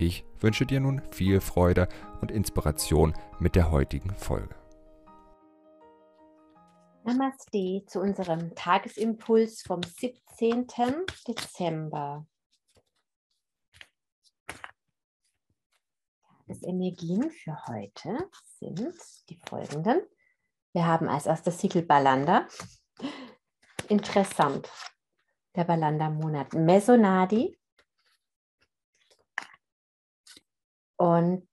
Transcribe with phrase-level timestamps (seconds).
[0.00, 1.88] Ich wünsche dir nun viel Freude
[2.20, 4.54] und Inspiration mit der heutigen Folge.
[7.02, 10.68] Namaste zu unserem Tagesimpuls vom 17.
[11.26, 12.24] Dezember.
[16.46, 18.30] Tagesenergien für heute
[18.60, 18.94] sind
[19.28, 20.02] die folgenden.
[20.74, 22.46] Wir haben als erstes Siegel Balanda.
[23.88, 24.70] Interessant
[25.56, 27.58] der Balanda-Monat Mesonadi.
[30.98, 31.48] Und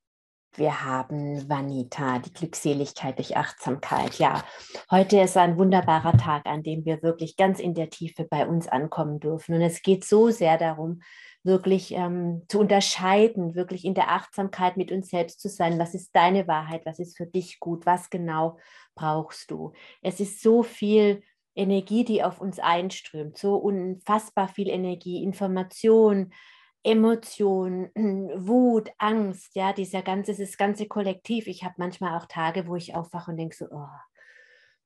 [0.57, 4.15] wir haben Vanita, die Glückseligkeit durch Achtsamkeit.
[4.19, 4.43] Ja,
[4.89, 8.67] heute ist ein wunderbarer Tag, an dem wir wirklich ganz in der Tiefe bei uns
[8.67, 9.55] ankommen dürfen.
[9.55, 11.01] Und es geht so sehr darum,
[11.43, 15.77] wirklich ähm, zu unterscheiden, wirklich in der Achtsamkeit mit uns selbst zu sein.
[15.77, 16.85] Was ist deine Wahrheit?
[16.85, 17.85] Was ist für dich gut?
[17.85, 18.57] Was genau
[18.95, 19.73] brauchst du?
[20.01, 21.21] Es ist so viel
[21.53, 26.33] Energie, die auf uns einströmt, so unfassbar viel Energie, Information,
[26.85, 31.47] Emotion, Wut, Angst, ja, dieser ganze, dieses ganze Kollektiv.
[31.47, 33.87] Ich habe manchmal auch Tage, wo ich aufwache und denke so, oh,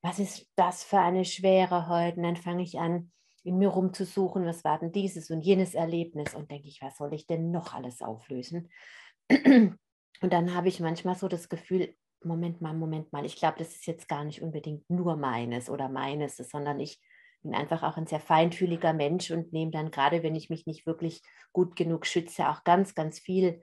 [0.02, 2.16] was ist das für eine Schwere heute?
[2.16, 3.12] Und dann fange ich an,
[3.44, 7.12] in mir rumzusuchen, was war denn dieses und jenes Erlebnis und denke ich, was soll
[7.14, 8.70] ich denn noch alles auflösen?
[10.22, 13.70] Und dann habe ich manchmal so das Gefühl, Moment mal, Moment mal, ich glaube, das
[13.70, 17.00] ist jetzt gar nicht unbedingt nur meines oder meines, sondern ich
[17.42, 20.86] bin einfach auch ein sehr feinfühliger Mensch und nehme dann gerade, wenn ich mich nicht
[20.86, 23.62] wirklich gut genug schütze, auch ganz, ganz viel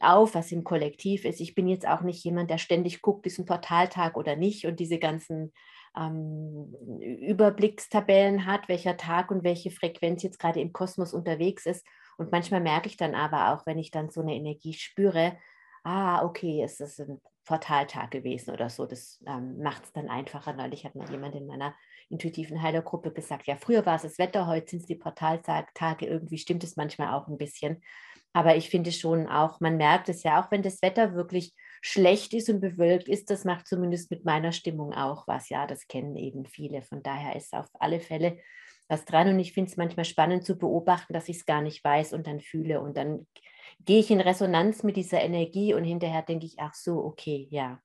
[0.00, 1.40] auf, was im Kollektiv ist.
[1.40, 4.78] Ich bin jetzt auch nicht jemand, der ständig guckt, ist ein Portaltag oder nicht und
[4.78, 5.52] diese ganzen
[5.96, 11.86] ähm, Überblickstabellen hat, welcher Tag und welche Frequenz jetzt gerade im Kosmos unterwegs ist.
[12.16, 15.36] Und manchmal merke ich dann aber auch, wenn ich dann so eine Energie spüre,
[15.82, 18.84] ah, okay, es ist ein Portaltag gewesen oder so.
[18.84, 20.52] Das ähm, macht es dann einfacher.
[20.52, 21.74] Neulich hat mal jemand in meiner
[22.10, 26.06] intuitiven Heilergruppe gesagt, ja, früher war es das Wetter, heute sind es die Portaltage.
[26.06, 27.82] Irgendwie stimmt es manchmal auch ein bisschen.
[28.34, 32.34] Aber ich finde schon auch, man merkt es ja, auch wenn das Wetter wirklich schlecht
[32.34, 35.48] ist und bewölkt ist, das macht zumindest mit meiner Stimmung auch was.
[35.48, 36.82] Ja, das kennen eben viele.
[36.82, 38.38] Von daher ist auf alle Fälle
[38.88, 39.28] was dran.
[39.28, 42.26] Und ich finde es manchmal spannend zu beobachten, dass ich es gar nicht weiß und
[42.26, 42.82] dann fühle.
[42.82, 43.26] Und dann
[43.84, 47.80] gehe ich in Resonanz mit dieser Energie und hinterher denke ich, ach so, okay, ja.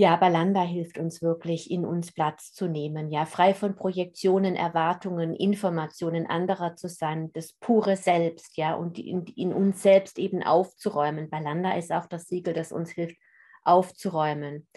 [0.00, 5.34] Ja, Balanda hilft uns wirklich, in uns Platz zu nehmen, ja, frei von Projektionen, Erwartungen,
[5.34, 11.30] Informationen anderer zu sein, das pure Selbst, ja, und in, in uns selbst eben aufzuräumen.
[11.30, 13.16] Balanda ist auch das Siegel, das uns hilft,
[13.64, 14.68] aufzuräumen.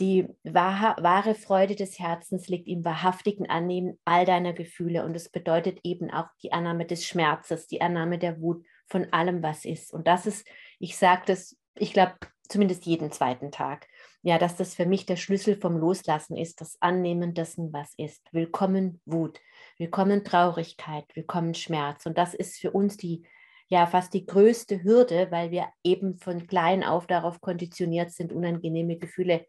[0.00, 5.28] Die wahre, wahre Freude des Herzens liegt im wahrhaftigen Annehmen all deiner Gefühle und es
[5.28, 9.92] bedeutet eben auch die Annahme des Schmerzes, die Annahme der Wut, von allem, was ist.
[9.92, 10.46] Und das ist,
[10.78, 12.14] ich sage das, ich glaube,
[12.48, 13.86] zumindest jeden zweiten Tag,
[14.22, 18.22] ja, dass das für mich der Schlüssel vom Loslassen ist, das Annehmen dessen, was ist.
[18.32, 19.40] Willkommen Wut,
[19.78, 22.06] willkommen Traurigkeit, willkommen Schmerz.
[22.06, 23.26] Und das ist für uns die,
[23.68, 28.98] ja, fast die größte Hürde, weil wir eben von klein auf darauf konditioniert sind, unangenehme
[28.98, 29.46] Gefühle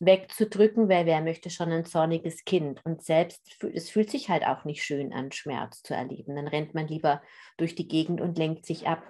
[0.00, 2.80] wegzudrücken, weil wer möchte schon ein zorniges Kind?
[2.84, 3.40] Und selbst,
[3.72, 6.36] es fühlt sich halt auch nicht schön an, Schmerz zu erleben.
[6.36, 7.22] Dann rennt man lieber
[7.56, 9.02] durch die Gegend und lenkt sich ab.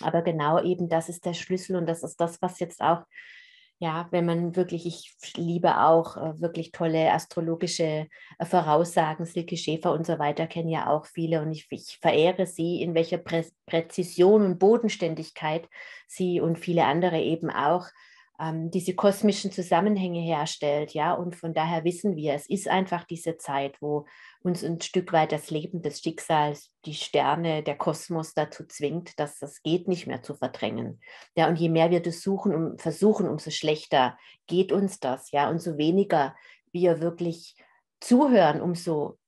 [0.00, 3.04] Aber genau eben das ist der Schlüssel und das ist das, was jetzt auch,
[3.78, 9.92] ja, wenn man wirklich, ich liebe auch äh, wirklich tolle astrologische äh, Voraussagen, Silke Schäfer
[9.92, 13.44] und so weiter kennen ja auch viele und ich, ich verehre sie, in welcher Prä
[13.66, 15.66] Präzision und Bodenständigkeit
[16.06, 17.86] sie und viele andere eben auch
[18.40, 23.36] ähm, diese kosmischen Zusammenhänge herstellt, ja, und von daher wissen wir, es ist einfach diese
[23.36, 24.06] Zeit, wo
[24.42, 29.38] uns ein Stück weit das Leben des Schicksals, die Sterne, der Kosmos dazu zwingt, dass
[29.38, 31.00] das geht nicht mehr zu verdrängen.
[31.36, 35.50] Ja, und je mehr wir das suchen und versuchen, umso schlechter geht uns das, ja,
[35.50, 36.34] und so weniger
[36.72, 37.56] wir wirklich
[38.00, 39.18] zuhören, umso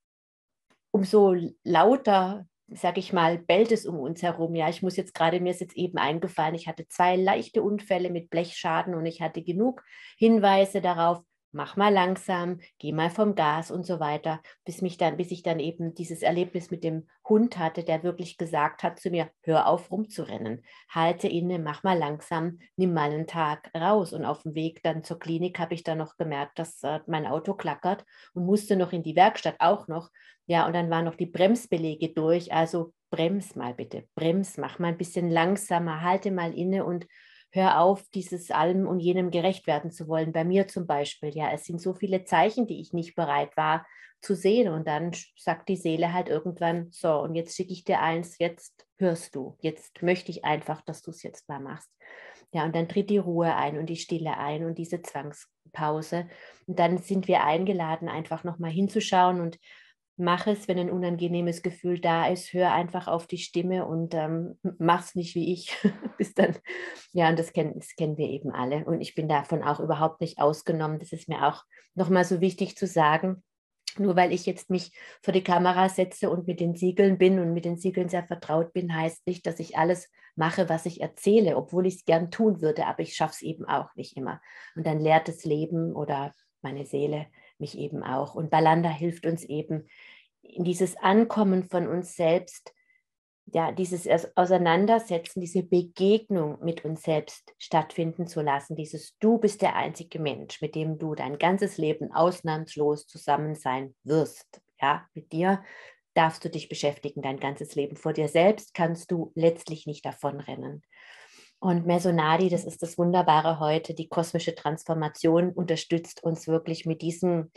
[0.93, 1.35] umso
[1.65, 2.47] lauter
[2.77, 4.55] sage ich mal, bellt es um uns herum.
[4.55, 8.11] Ja, ich muss jetzt gerade, mir ist jetzt eben eingefallen, ich hatte zwei leichte Unfälle
[8.11, 9.83] mit Blechschaden und ich hatte genug
[10.17, 11.23] Hinweise darauf,
[11.53, 15.43] mach mal langsam, geh mal vom Gas und so weiter, bis mich dann, bis ich
[15.43, 19.69] dann eben dieses Erlebnis mit dem Hund hatte, der wirklich gesagt hat zu mir, hör
[19.69, 24.13] auf rumzurennen, halte inne, mach mal langsam, nimm mal einen Tag raus.
[24.13, 27.27] Und auf dem Weg dann zur Klinik habe ich dann noch gemerkt, dass äh, mein
[27.27, 28.05] Auto klackert
[28.35, 30.11] und musste noch in die Werkstatt auch noch.
[30.47, 32.53] Ja, und dann waren noch die Bremsbelege durch.
[32.53, 37.07] Also brems mal bitte, brems, mach mal ein bisschen langsamer, halte mal inne und
[37.53, 40.33] hör auf, dieses allem und jenem gerecht werden zu wollen.
[40.33, 43.87] Bei mir zum Beispiel, ja, es sind so viele Zeichen, die ich nicht bereit war
[44.21, 44.73] zu sehen.
[44.73, 48.87] Und dann sagt die Seele halt irgendwann, so, und jetzt schicke ich dir eins, jetzt
[48.99, 51.91] hörst du, jetzt möchte ich einfach, dass du es jetzt mal machst.
[52.53, 56.29] Ja, und dann tritt die Ruhe ein und die Stille ein und diese Zwangspause.
[56.67, 59.59] Und dann sind wir eingeladen, einfach nochmal hinzuschauen und
[60.17, 64.59] mach es, wenn ein unangenehmes Gefühl da ist, hör einfach auf die Stimme und ähm,
[64.63, 65.77] es nicht wie ich.
[66.19, 66.57] Bis dann,
[67.13, 68.85] ja, und das kennen, das kennen wir eben alle.
[68.85, 70.99] Und ich bin davon auch überhaupt nicht ausgenommen.
[70.99, 71.65] Das ist mir auch
[71.95, 73.43] nochmal so wichtig zu sagen.
[73.99, 74.93] Nur weil ich jetzt mich
[75.23, 78.73] vor die Kamera setze und mit den Siegeln bin und mit den Siegeln sehr vertraut
[78.73, 82.63] bin, heißt nicht, dass ich alles mache, was ich erzähle, obwohl ich es gern tun
[82.63, 84.41] würde, aber ich schaffe es eben auch nicht immer.
[84.75, 87.27] Und dann lehrt das Leben oder meine Seele
[87.63, 88.35] mich eben auch.
[88.35, 89.89] Und Balanda hilft uns eben
[90.43, 92.75] in dieses Ankommen von uns selbst,
[93.47, 94.07] ja, dieses
[94.37, 100.61] Auseinandersetzen, diese Begegnung mit uns selbst stattfinden zu lassen, dieses Du bist der einzige Mensch,
[100.61, 104.61] mit dem du dein ganzes Leben ausnahmslos zusammen sein wirst.
[104.81, 105.63] Ja, mit dir
[106.15, 107.97] darfst du dich beschäftigen, dein ganzes Leben.
[107.97, 110.83] Vor dir selbst kannst du letztlich nicht davonrennen.
[111.63, 117.53] Und Mesonadi, das ist das Wunderbare heute, die kosmische Transformation unterstützt uns wirklich mit diesem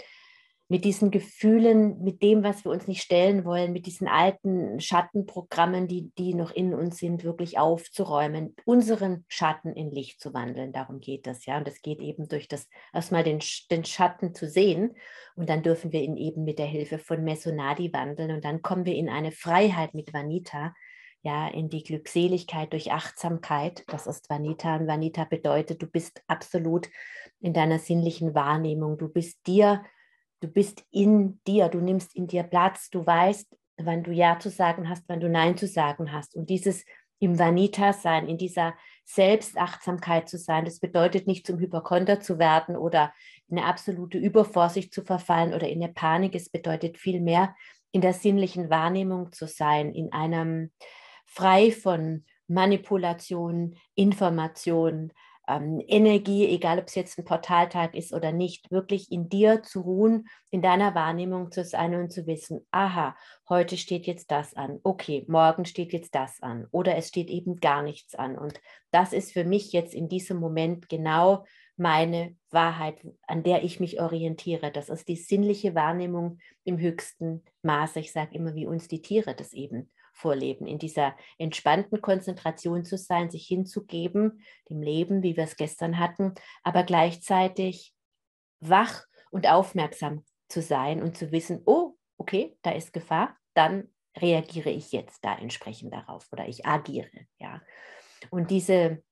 [0.67, 5.87] mit diesen Gefühlen, mit dem, was wir uns nicht stellen wollen, mit diesen alten Schattenprogrammen,
[5.87, 10.73] die, die noch in uns sind, wirklich aufzuräumen, unseren Schatten in Licht zu wandeln.
[10.73, 11.59] Darum geht das, ja.
[11.59, 14.95] Und es geht eben durch das, erstmal den, den Schatten zu sehen.
[15.35, 18.31] Und dann dürfen wir ihn eben mit der Hilfe von Mesonadi wandeln.
[18.31, 20.73] Und dann kommen wir in eine Freiheit mit Vanita,
[21.25, 23.83] ja, in die Glückseligkeit durch Achtsamkeit.
[23.87, 24.77] Das ist Vanita.
[24.77, 26.87] Und Vanita bedeutet, du bist absolut
[27.41, 28.97] in deiner sinnlichen Wahrnehmung.
[28.97, 29.83] Du bist dir
[30.45, 34.49] Du bist in dir, du nimmst in dir Platz, du weißt, wann du Ja zu
[34.49, 36.35] sagen hast, wann du Nein zu sagen hast.
[36.35, 36.85] Und dieses
[37.19, 38.75] im Vanita sein, in dieser
[39.05, 43.13] Selbstachtsamkeit zu sein, das bedeutet nicht zum Hypochonder zu werden oder
[43.47, 46.35] in eine absolute Übervorsicht zu verfallen oder in eine Panik.
[46.35, 47.55] Es bedeutet vielmehr,
[47.91, 50.71] in der sinnlichen Wahrnehmung zu sein, in einem
[51.25, 55.11] frei von Manipulation, Information,
[55.47, 59.81] ähm, Energie, egal ob es jetzt ein Portaltag ist oder nicht, wirklich in dir zu
[59.81, 63.15] ruhen, in deiner Wahrnehmung zu sein und zu wissen, aha,
[63.49, 67.57] heute steht jetzt das an, okay, morgen steht jetzt das an oder es steht eben
[67.57, 68.37] gar nichts an.
[68.37, 68.59] Und
[68.91, 71.45] das ist für mich jetzt in diesem Moment genau
[71.77, 74.71] meine Wahrheit, an der ich mich orientiere.
[74.71, 77.99] Das ist die sinnliche Wahrnehmung im höchsten Maße.
[77.99, 82.97] Ich sage immer, wie uns die Tiere das eben vorleben, in dieser entspannten Konzentration zu
[82.97, 86.33] sein, sich hinzugeben, dem Leben, wie wir es gestern hatten,
[86.63, 87.93] aber gleichzeitig
[88.61, 94.69] wach und aufmerksam zu sein und zu wissen, oh, okay, da ist Gefahr, dann reagiere
[94.69, 97.61] ich jetzt da entsprechend darauf oder ich agiere, ja.
[98.29, 99.03] Und diese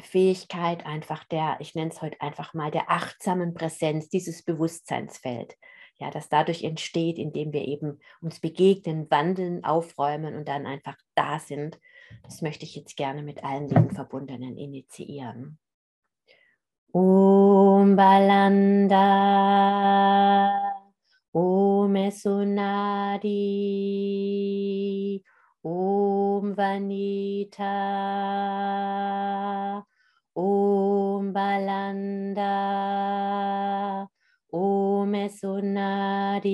[0.00, 5.54] Fähigkeit einfach der, ich nenne es heute einfach mal der achtsamen Präsenz, dieses Bewusstseinsfeld,
[5.98, 11.38] ja, das dadurch entsteht, indem wir eben uns begegnen, wandeln, aufräumen und dann einfach da
[11.38, 11.78] sind.
[12.24, 15.58] Das möchte ich jetzt gerne mit allen lieben Verbundenen initiieren.
[16.92, 19.00] Om Balanda,
[21.32, 23.30] Om Esunadi,
[25.62, 27.64] Om Vanita,
[30.34, 32.54] Om Balanda,
[35.14, 36.50] Om Sunadi.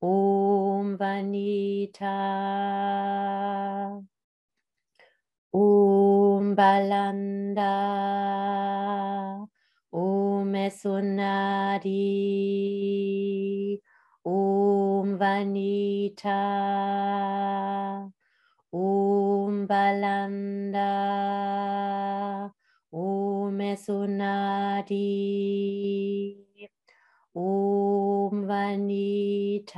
[0.00, 2.16] Om Vanita.
[5.52, 7.76] Om Balanda.
[9.92, 11.90] Om Sunadi.
[14.24, 16.40] Om Vanita.
[18.72, 20.90] Om Balanda.
[22.90, 25.91] Om Sunadi.
[27.34, 29.72] Om Vanita.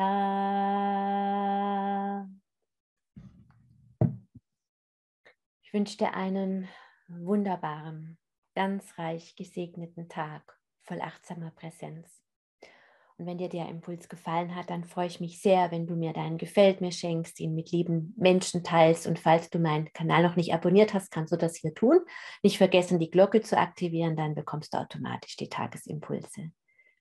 [5.62, 6.68] Ich wünsche dir einen
[7.06, 8.18] wunderbaren,
[8.56, 12.24] ganz reich gesegneten Tag voll achtsamer Präsenz.
[13.18, 16.12] Und wenn dir der Impuls gefallen hat, dann freue ich mich sehr, wenn du mir
[16.12, 19.06] deinen Gefällt mir schenkst, ihn mit lieben Menschen teilst.
[19.06, 22.00] Und falls du meinen Kanal noch nicht abonniert hast, kannst du das hier tun.
[22.42, 26.50] Nicht vergessen, die Glocke zu aktivieren, dann bekommst du automatisch die Tagesimpulse.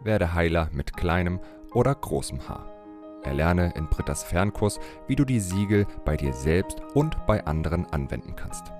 [0.00, 1.40] Werde Heiler mit kleinem
[1.72, 2.66] oder großem Haar.
[3.22, 8.36] Erlerne in Britta's Fernkurs, wie du die Siegel bei dir selbst und bei anderen anwenden
[8.36, 8.72] kannst.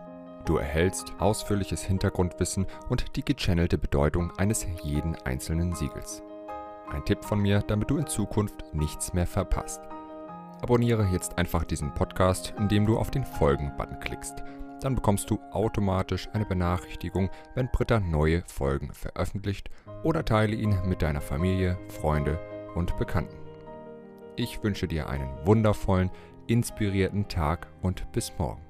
[0.44, 6.22] Du erhältst ausführliches Hintergrundwissen und die gechannelte Bedeutung eines jeden einzelnen Siegels.
[6.92, 9.80] Ein Tipp von mir, damit du in Zukunft nichts mehr verpasst.
[10.62, 14.44] Abonniere jetzt einfach diesen Podcast, indem du auf den Folgen-Button klickst.
[14.80, 19.70] Dann bekommst du automatisch eine Benachrichtigung, wenn Britta neue Folgen veröffentlicht
[20.02, 22.38] oder teile ihn mit deiner Familie, Freunde
[22.74, 23.36] und Bekannten.
[24.36, 26.10] Ich wünsche dir einen wundervollen,
[26.46, 28.65] inspirierten Tag und bis morgen.